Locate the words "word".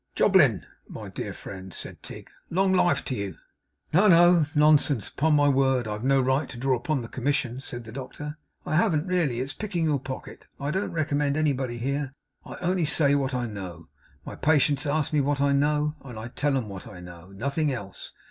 5.47-5.87